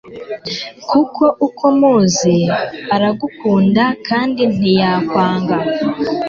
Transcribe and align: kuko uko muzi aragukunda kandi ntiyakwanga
kuko 0.89 1.23
uko 1.47 1.65
muzi 1.79 2.35
aragukunda 2.95 3.83
kandi 4.07 4.41
ntiyakwanga 4.53 5.57